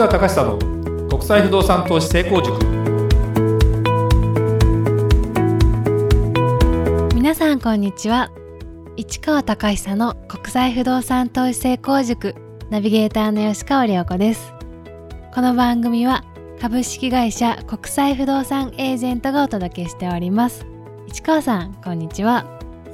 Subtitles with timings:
[0.00, 2.58] 川隆久の国際不動産投資成功塾。
[7.14, 8.30] 皆さんこんにちは。
[8.96, 12.34] 市川隆久の国際不動産投資成功塾
[12.70, 14.54] ナビゲーターの吉川良子です。
[15.34, 16.24] この番組は
[16.62, 20.64] 株式会社国際不動産エージェントがお届けしております。
[21.08, 22.46] 市川さんこんにちは。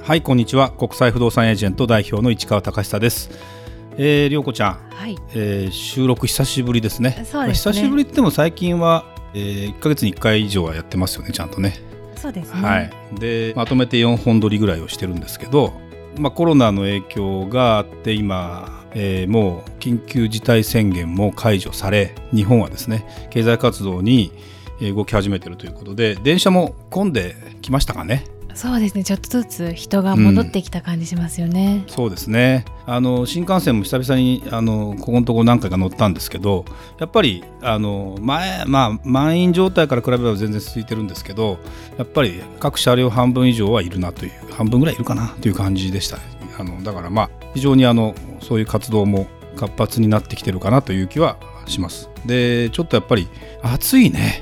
[0.03, 0.73] はいこんにちは。
[0.73, 3.56] 国際不動産エージェント代表の市川隆久です
[3.99, 5.17] えー、りょうこちゃん、はい。
[5.35, 7.11] えー、収録久しぶりですね。
[7.11, 7.39] そうですね。
[7.39, 11.75] まあ久しぶりっても最近は、えー、1か月に1回以上はやってますよねちゃんとね。
[12.17, 12.61] そうですね。
[12.61, 15.73] はい、でまとめて4本撮りぐらいをしてるんですけど、
[16.19, 24.33] まあ、コロナの影響があって今、えーもう緊急事態宣言も解除され日本はですね経済活動に
[24.81, 28.25] えー動き始めてるということで電車も混んできましたかね
[28.57, 29.05] そうですね。
[29.05, 32.65] ちょっとずつ人が戻ってきた感じしますよね、そうですね。
[32.87, 36.65] あの新幹線も久々にあのここのところ何回か乗ったんですけど
[36.99, 41.59] やっぱりあの前、まあ、満員状態から比べれば全然続いてるんですけど
[41.99, 46.23] やっぱり各車両半分以上はいるなという半分ぐらいいるかなという感じでしたね。
[46.59, 52.09] あのだからまあ非常にあのそういう活動も活発になってきてるかなという気はします。
[52.25, 53.29] でちょっとやっぱり
[53.63, 54.41] 暑いね。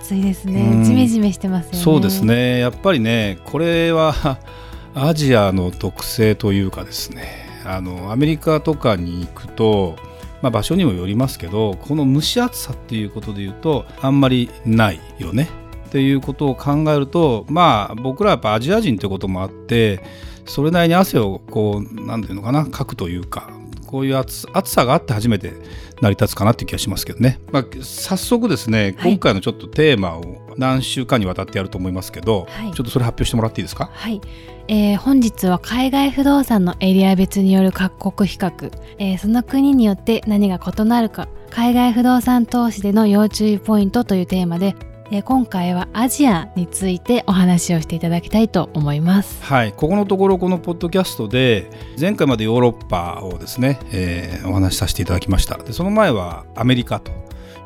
[0.00, 0.54] 暑いですうん。
[0.54, 1.78] ねジメジメしてますよね。
[1.78, 2.58] そうですね。
[2.58, 4.38] やっぱりねこれは
[4.94, 7.50] アジアの特性というかですね。
[7.64, 9.96] あのアメリカとかに行くと、
[10.42, 15.48] まあ、場所にもよりますけどこの蒸し暑さっていうことで言うとあんまりないよね。
[15.86, 20.00] っていうことを考えるとまあ僕らはやっぱアジア人ってこともあって
[20.46, 23.50] それなりに汗をこうなんていうのかなかくというか
[23.92, 25.52] こういう暑暑さがあって初めて
[26.00, 29.12] 成り立つかなっていう気がしますけどね、まあ、早速ですね、はい。
[29.12, 32.72] 今回のちょっとテーマを何週間にわたってやると思いますけど、はい。
[32.72, 33.90] ちょっとそれ発表してもらっていいですか？
[33.92, 34.20] はい、
[34.68, 44.74] えー本日は海外不動産のエリア別による各国比較、えーその国によって何が異なるか海外不動産投資での要注意ポイントというテーマで、
[45.14, 49.44] えー今回はアジアについてお話をしていただきたいと思います。
[49.44, 57.12] はい、ここのところこのポッドキャストで前回までヨーロッパをですね、えーお話しさせていただきましたでその前はアメリカと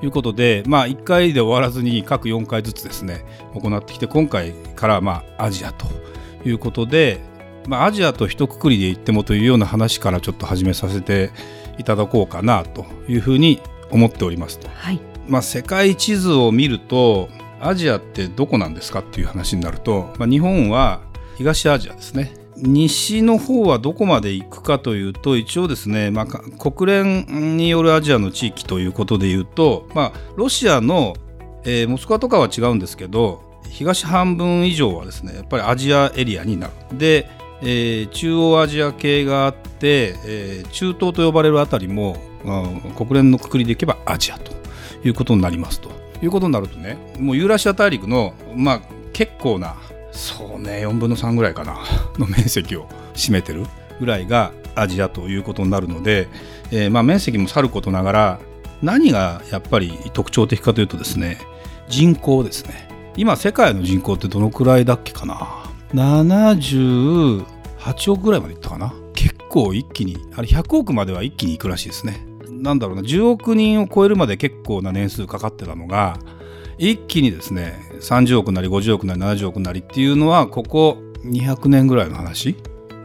[0.02, 3.24] いうことでまあ1回で終わらずに各4回ずつですね
[3.54, 5.86] 行ってきて今回からまあアジアと
[6.44, 7.20] いうことで、
[7.68, 11.30] まあ、アジアと一括りで言ってもというような話からちょっと始めさせて
[11.78, 14.68] いただこうかなというふうに思っておりますと。
[14.68, 17.28] はい、まあ、世界地図を見ると
[17.60, 21.00] アジアってどこなんですかっていう話になると、まあ、日本は
[21.36, 31.14] 東アジアですね西の方はどこまで行くかというと一応ですね、まあ、国連によるアジアの地域ということでいうと、まあ、ロシアの、
[31.64, 36.72] えーモスクワとかは違うんですけど東半分以上はですねやっぱりアジアエリアになる。
[36.98, 37.28] で
[37.62, 44.52] えー中央アジア系があって、えー中東と呼ばれるあたりも、うん国連のくくりでいけばアジアと
[45.06, 45.94] いうことになりますと。
[46.22, 48.80] いうことになるとねもうユーラシア大陸の、まあ、
[49.12, 49.76] 結構な
[50.12, 51.76] そうね4分の3ぐらいかな
[52.18, 53.66] の面積を占めてる
[54.00, 56.28] ぐらいがアジアということになるので、
[56.70, 58.40] えーまあ、面積もさることながら
[58.82, 61.36] 何がやっぱり特徴的かというとですね
[61.88, 62.88] 人口ですね。
[63.18, 68.94] 今世界の人口ってどのくらいだっけかな？78億ぐらいまでいったかな？
[69.14, 72.26] 結構一気にあれ100億までは一気にいくらしいですね。
[72.66, 76.18] なんだろうな10億人を超えるまで結構な年数かかってたのが
[76.78, 82.56] 一気にですね30億なり50億なり70億なりっていうのはここ200年ぐらいの話。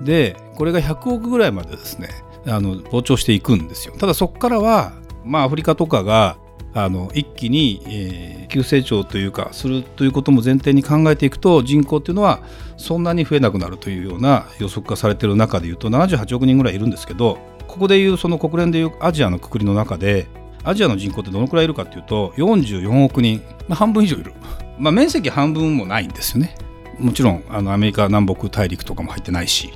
[0.02, 2.10] でこれが100億ぐらいまでですね
[2.48, 3.94] あの膨張していくんですよ。
[3.98, 6.38] ただそこからはまあアフリカとかが
[6.74, 12.44] あの一気に、えー急成長というかするということも前提に考えていくと人口っていうのは
[12.76, 17.40] そんなに増えなくなるというような予測がされてる中でいうと78億人ぐらいいるんですけど
[17.72, 20.28] ここでいうその国連でいうアジアのくくりの中で
[20.66, 24.34] アジアの人口ってどのくらいいるかっていうと44億人、まあ、半分以上いる、
[24.78, 26.58] まあ、面積半分もないんですよね。
[27.00, 29.72] もちろんあのアメリカ南北大陸とかも入ってないし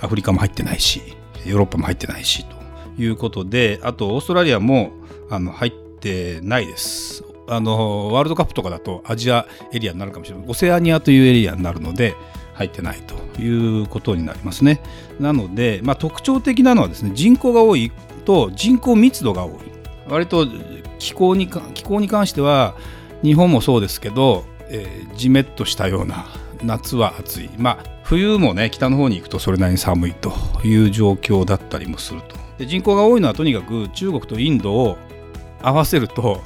[0.00, 1.00] アフリカも入ってないし
[1.46, 2.44] ヨーロッパも入ってないし
[2.96, 4.90] ということであとオーストラリアも
[5.30, 7.22] あの入ってないです。
[7.48, 10.46] あのワールドカップとかだとアジアエリアになるかもしれない。
[10.48, 12.16] オセアニアというエリアになるので
[12.56, 14.80] 入ってないということになりますね。
[15.20, 17.92] なので、まあ、特徴的なのはですね人口が多い
[18.24, 19.52] と人口密度が多い。
[20.08, 20.46] 割と
[20.98, 22.74] 気候に気候に関しては
[23.22, 26.26] 日本もそうですけど、えー、じめっとしたような
[26.62, 27.50] 夏は暑い。
[27.58, 30.32] まあ冬もね北の方に行くとそれなりに寒いと
[30.64, 32.36] いう状況だったりもすると。
[32.58, 34.96] で人口が多いのはとにかく中国とインドを
[35.60, 36.40] 合わせると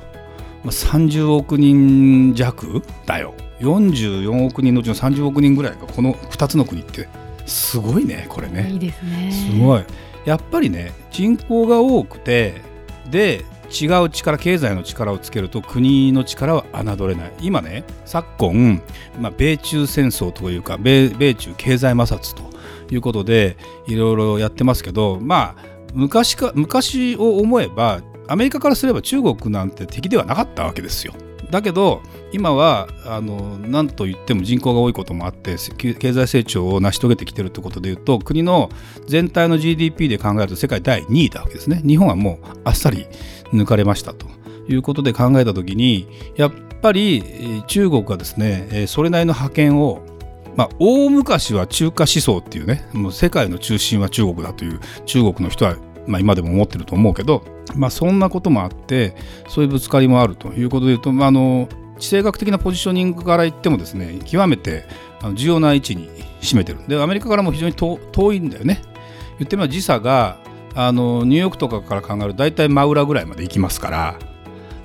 [0.64, 3.34] ま30億人弱だよ。
[3.60, 7.08] 44億人のうちの30億人ぐらいがこの2つの国って
[7.46, 8.70] すごいねこれね。
[8.70, 9.32] いいですね。
[9.32, 9.84] すごい。
[10.24, 12.62] やっぱりね人口が多くて
[13.10, 17.32] で違う力経済の力をつけると国の力は侮れない。
[17.40, 18.82] 今ね昨今、
[19.18, 22.50] まあ、米中戦争というか米米中経済摩擦と
[22.92, 23.56] いうことで
[23.86, 31.14] いろいろやってますけどまあ昔か昔を思えばアメリカからすれば中国なんて敵ではなかったわけですよ。
[31.50, 32.02] だけど
[32.32, 38.70] 今はあの何と言っても人口が多いこともあって経済成長を成し遂げてきてるということでいうと国の
[39.06, 41.82] 全体の GDP で考えると世界第2位なわけですね。
[41.84, 43.06] 日本はもうあっさり
[43.52, 44.26] 抜かれましたと。
[44.68, 46.06] いうことで考えた時に
[46.36, 50.06] やっぱり中国がですねそれなりの覇権を
[50.56, 55.76] まあ、大昔は中華思想っていうねもう世界の中心は中国だという中国の人は、
[56.06, 57.44] まあ、今でも思ってると思うけど
[57.74, 59.14] まあ、そんなこともあって
[59.48, 61.68] そういうぶつかりもあるということでいうと、まあ、あの
[61.98, 64.84] 地政学的なポジショニングから言ってもですね極めて
[65.34, 66.08] 重要な位置に
[66.40, 66.80] 占めてる。
[66.88, 68.80] でアメリカからも非常に遠いんだよね。
[69.38, 70.38] 言ってみれば時差が
[70.74, 74.18] あのニューヨークとかから考えると大体真裏ぐらいまで行きますから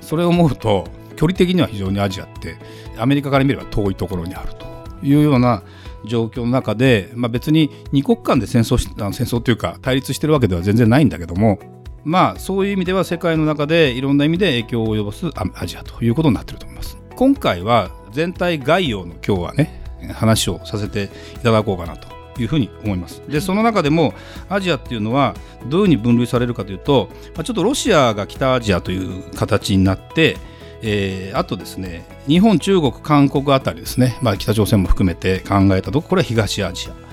[0.01, 2.57] それを思うと距離的には非常にアジアって
[2.97, 4.65] アメリカから見れば遠いところにあると
[5.03, 5.63] いうような
[6.05, 11.59] 状況の中で、まあ、別に二国間で戦争し戦争というか対立してるわけでは全然ないんだけども
[12.03, 16.97] まあそういう意味では世界の中でいろんな意味で影響を及ぼすアジアということになってると思います。
[17.15, 19.81] 今回は全体概要の今日はね
[20.13, 22.07] 話をさせていただこうかなと
[22.39, 23.21] いうふうに思います。
[23.27, 24.13] でその中でも
[24.49, 25.35] アジアっていうのは
[25.67, 30.37] どういうふうに分類されるかというと、まあ、ちょっとロシアが北アジアという形になって、
[30.81, 37.05] えー、あとですね日本中国韓国あたりですね、まあ、北朝鮮も含めて考えたところは東アジア。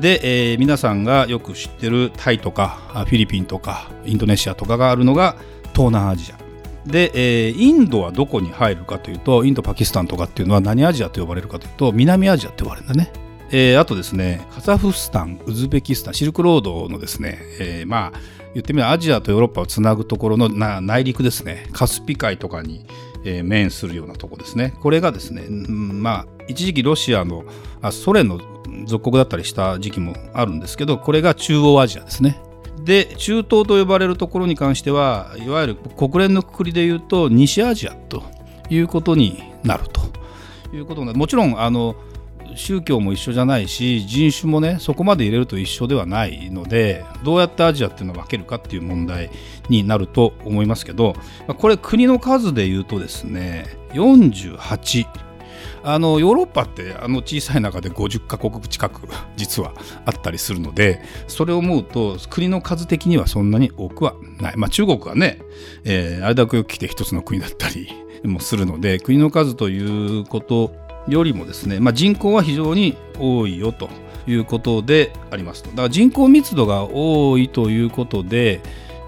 [0.00, 5.36] で、えー、皆さんがよく知ってるタイとかフィリピンとかインドネシアとかがあるのが
[5.72, 6.44] 東南アジア。
[6.86, 13.10] で、えー、インドはどこに入るかというとインドパキスタンとかっていうのは何アジアと呼ばれるかというと南アジアって呼ばれるんだね、
[13.50, 18.18] えー、あとですねカザフスタンウズベキスタンシルクロードのですね、えー、まあ
[18.54, 21.68] 言ってみればアジアとヨーロッパをつなぐところの内陸ですね。
[21.72, 22.86] カスピ海とかに、
[23.24, 24.74] えー、面するようなとこですね。
[24.80, 27.44] これがですね、うん、まあ一時期ロシアの
[27.82, 28.40] あソ連の
[28.86, 32.40] 属国だったりした時期もあるんですけどこれが中央アジアですね。
[32.84, 38.22] で中東と呼ばれるところに関してはいわゆる国連のくくりでいうと西アジアと
[38.68, 40.02] いうことになると
[40.74, 41.96] いうこともちろんあの
[42.56, 49.30] 宗教も一緒じゃないし人種もねそこまで入れると一緒ではないのでどうやってアジアっていうのを分けるかっていう問題
[49.68, 51.14] になると思いますけど
[51.58, 55.24] これ国の数で言うとですね48
[55.82, 59.74] あのヨーロッパってあの小さい中で50カ国近く実は
[60.06, 65.40] あったりするのでそれを思うと国の数的にはそんなに多くはない、まあ、中国はね、
[65.84, 67.88] えー、あれだけ来て一つの国だったり
[68.24, 73.88] もするので国の数ということよりもですね、まあ、人口は非常に多いよと
[74.26, 75.70] いうことでありますと。
[75.70, 78.60] だから人口密度が多いということで、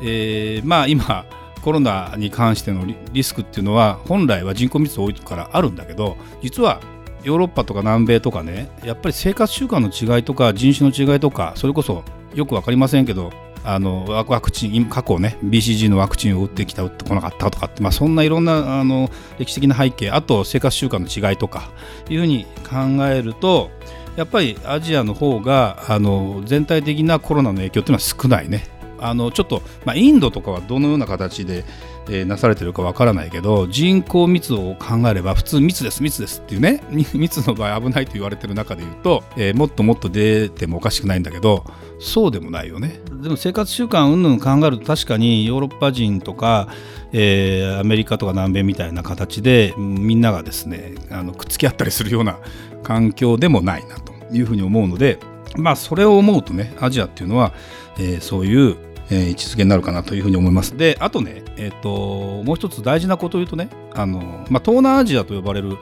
[0.02, 1.24] えー、まあ今
[1.62, 6.80] コロナに関してのリスクっていうのは本来は人口密度多いからあるんだけど実は
[7.24, 12.04] ヨーロッパとか南米とかねやっぱり生活習慣の違いとか人種の違いとかそれこそ
[12.34, 13.32] よく分かりませんけど
[13.66, 21.70] あのワクチン過去ね BCG のワクチンを打ってきた打ってこなかったとかって、まあ、そんないろんなあの歴史的な背景あと生活習慣の違いとか
[22.08, 23.70] いうふうに考えると
[24.14, 28.75] やっぱりアジアの方があの全体的なコロナの影響っていうのは少ないね。
[28.98, 31.64] あのちょっと、まあ、インドとかはどのような形で、
[32.08, 36.82] えー、なされてるかわからないけど人口密度を考えれば普通密です密ですっていうね
[37.14, 41.64] 密の場合危ないと言われてる中で言うと、えー、もっともっと出てもおかしくないんだけど
[41.98, 43.00] そうでもないよね。
[43.22, 46.68] でも生活習慣云々考えると確かにヨーロッパ人とか、
[47.12, 52.38] えー、アメリカとか南米みたいな形でみんながですねあのくっつき合ったりするような
[52.82, 55.18] 環境でもないなというふうに思うので
[55.56, 57.52] まあそれを思うとねアジアっていうのは、
[57.98, 58.76] えー、そういう
[59.10, 60.76] えー、位置づけになるかなというふうに思います。
[60.76, 64.20] で、あとね、えーと、もう一つ大事なことを言うとね、あの
[64.50, 65.76] まあ、東南アジアと呼ばれる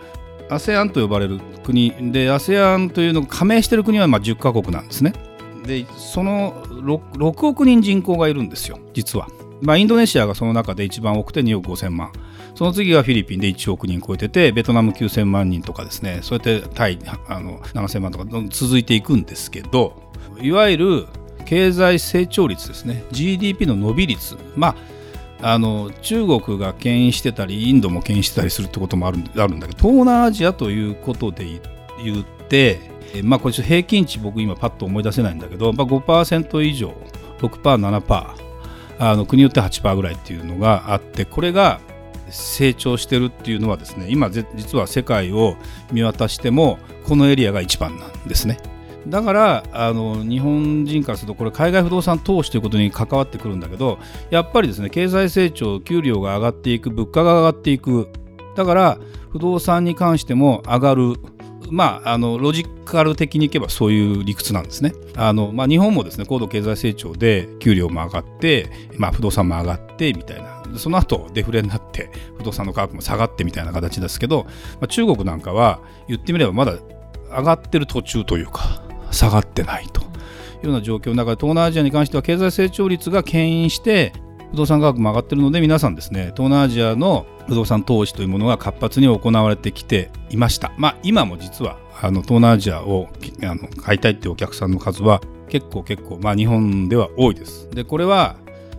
[0.51, 5.13] ASEAN と呼ばれる国で ASEAN というのが加盟している国はまあ10カ国なんですね。
[5.67, 9.29] でその 6, 6億人人口がいるんですよ実は。
[9.63, 12.13] まあ、インドネシアがその中で一番多くて2億5000万
[12.55, 20.03] その次がフィリピンで1億人超えててベトナム9000万人とかですねそうやってタイあの7000万とか続いていくんですけど
[20.41, 21.07] いわゆる
[21.45, 24.95] 経済成長率ですね GDP の伸び率まあ
[25.43, 31.45] あの中国が牽引してたりインドも牽引してたりするってこともあるあるんだけど東南アジアということで
[32.03, 32.79] 言って
[33.23, 36.95] まあこれ平均値僕今パッと思い出せないんだけど、まあ、5%以上
[37.41, 38.27] 6%7%
[38.99, 41.81] あの国によって8%ぐらいっていうのがあってこれが
[42.31, 45.57] 成長してるっていうのはですね今実は世界を
[45.93, 48.59] 見渡してもこのエリアが一番なんですね。
[49.07, 53.99] だからあの日本人からするとこれ海外不動産投資ということに関わってくるんだけど
[54.31, 58.09] やっぱりですね経済成長給料が上がっていく物価が上がっていく
[58.57, 58.99] だから
[59.31, 61.15] 不動産に関しても上がる
[61.71, 64.93] まあ、あのロジカル的にいけばそういう理屈なんですね。
[65.17, 74.51] あのまあ、日本もですね高度経済成長で給料も上がって、まあ、不動産も上がってみたいなその後デフレになって不動産の価格も下がってみたいな形ですけど、ま
[74.83, 76.75] あ、中国なんかは言ってみればまだ
[77.31, 84.13] 上がってる途中というか下がってないというような状況の中で東南アジアに関しては経済成長率が牽引して
[84.51, 90.73] 不動産価格も上がってるので皆さんですね東南アジアの不動産投資というものが活発に行われてきていました。
[90.79, 93.09] まあ今も実はあの東南アジアを
[93.43, 97.69] あの買いたいっていうお客さんの数は結構結構まあ日本では多いです。
[97.71, 98.37] でこれは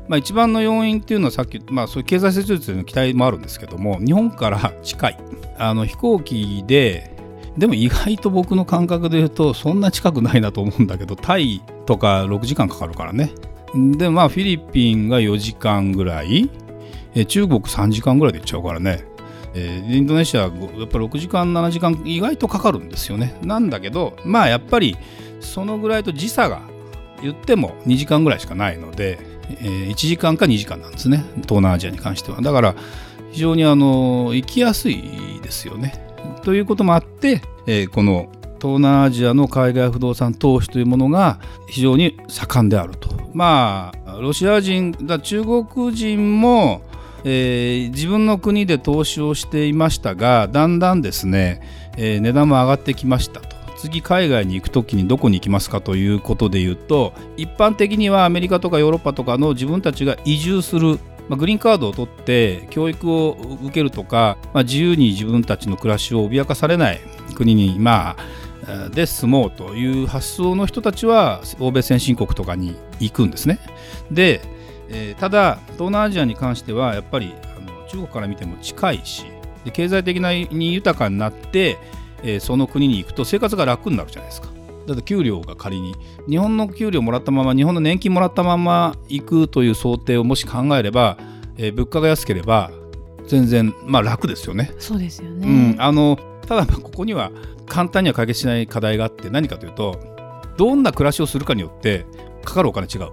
[0.08, 5.20] まあ、一番の要因っていうのはさっき、まあ、そういう経済成長率の期待もあるんですけども日本から近い
[5.58, 7.14] あの飛行機で
[7.57, 13.31] でも意外と僕の感覚で言うとそんな近くないなと思うんだけどタイとか6時間かかるからね。
[13.74, 16.50] でまあフィリピンが4時間ぐらい。
[17.24, 19.05] 中国3時間ぐらいで行っちゃうからね、
[19.55, 23.38] インドネシアやっぱ6時間7時間意外とかかるんですよね。
[23.41, 24.97] なんだけどまあやっぱり
[25.39, 26.62] そのぐらいと時差が
[27.21, 29.17] 言っても2時間ぐらいしかないので、
[29.50, 31.24] えー、1時間か2時間なんですね。
[31.35, 32.41] 東南アジアに関しては。
[32.41, 32.75] だから
[33.31, 36.14] 非常にあの行きやすいですよね。
[36.45, 38.29] ということもあって、えー、この
[38.61, 43.09] 東南アジアの海外不動産投資というものが非常に盛んであると。
[43.33, 46.83] まあロシア人だ中国人も、
[47.23, 51.61] えー、自分の国で投資をしていましたがだんだんですね、
[51.97, 53.55] えー、値段も上がってきましたと。
[53.77, 67.01] 次海外に行く時にどこに行きますかということで言うと一般的にはアメリカとかヨーロッパとかの自分たちが移住するまあ、グリーンカードを取って教育を受けるとか、まあ、自由に自分たちの暮らしを脅かされない
[67.36, 68.15] 国に、ま
[68.67, 73.60] あ、で住もうという発想の人たちは欧米先進国とかに行くんですね。
[74.12, 74.41] で、
[74.89, 79.25] えー、ただ東南アジアに関してはやっぱりあの中国から見ても近いし
[79.63, 81.77] で経済的に豊かになって、
[82.24, 84.54] えー、その国に行くと生活が楽になるじゃないですか。
[84.85, 85.95] だって給料が仮に
[86.29, 91.17] 日本の給料もらったまま日本の年金もらったまま行くという想定をもし考えれば、
[91.57, 92.71] えー、物価が安ければ
[93.27, 94.71] 全然まあ楽ですよね。
[94.77, 97.31] そうですよね、うん、あのただここには
[97.65, 99.99] 簡単には解決しない課題があって何かというと
[100.57, 102.05] どんな暮らしをするかによって
[102.43, 103.09] かかるお金違う。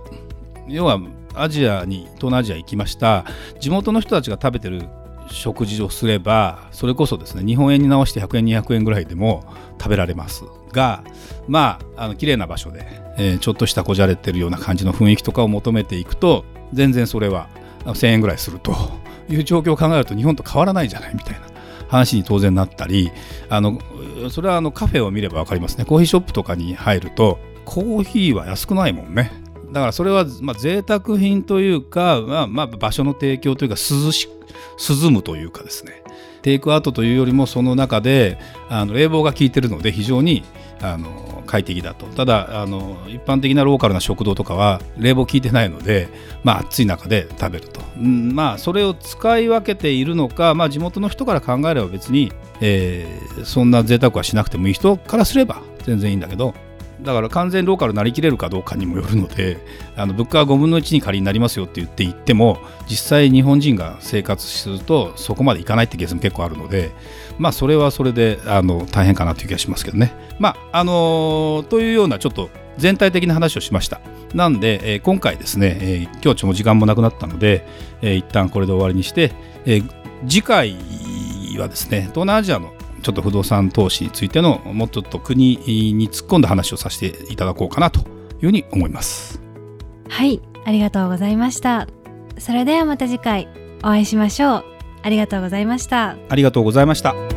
[0.69, 1.01] 要は
[1.35, 3.25] アジアに東南アジア行きました
[3.59, 4.89] 地元の人たちが食べてる
[5.31, 9.45] 食事をすればそれこそですね日本円に直して100円200円ぐらいでも
[9.79, 10.45] 食べられます。
[10.73, 11.05] が
[11.49, 12.87] まああの綺麗な場所で、
[13.19, 17.49] えー、ちょっとしたこじゃれてるような感じの雰囲気とかを求めていくと全然それは
[17.85, 18.75] 1000円ぐらいすると
[19.29, 21.15] いう状況を考えると日本と変わらないじゃない？
[21.15, 21.41] みたいな
[21.89, 23.11] 話に当然なったり
[23.51, 23.79] あの
[24.31, 25.85] それはあのカフェを見れば分かりますね。
[25.85, 29.31] コーヒーショップとかに入るとコーヒーは安くないもんね。
[29.73, 34.29] だからそれはまあ贅沢品というか、まあ、まあ場所の提供というか涼し
[34.79, 36.03] 涼むというかですね。
[36.43, 38.39] テイクアウトというよりもその中で
[38.69, 40.43] あの冷房が効いてるので非常に
[40.81, 42.07] あの快適だと。
[42.07, 46.09] ただあの一般的なローカルな食堂とかは冷房効いてないので、
[46.43, 56.55] まあ、暑い中で食べると、うん、まあそれを使い分けているのか、まあ、地元の人から考えれば別に、えー、そんな贅沢はしなくてもいい人からすれば全然いいんだけど
[57.03, 59.59] だから完全ローカルになりきれるかどうかにもよるので
[59.97, 66.93] あの物価は5分の1に仮になりますよって言って言っても実際日本人が生活するとそこまでいかないってケースも結構あるので
[67.39, 70.13] まあそれはそれであの大変かなという気がしますけどね。
[70.39, 74.01] まああの、というようなちょっと全体的な話をしました。
[74.35, 77.67] なんで、えー、今回ですね、えー、今日ちょっと時間もなくなったので、
[78.01, 79.33] えー、一旦これで終わりにして、
[79.67, 79.91] えー、
[80.27, 80.77] 次回
[81.59, 85.59] はですね東南アジアのちょっと不動産投資についてのもうちょっと国
[85.95, 88.07] に突っ込んだ話をさせていただこうかなという
[88.43, 89.41] ふうに思います。
[90.09, 91.89] はいありがとうございました。
[92.39, 93.49] それではまた次回
[93.81, 94.65] お会いしましょう。
[95.03, 96.17] ありがとうございました。
[96.29, 97.32] ありがとうございました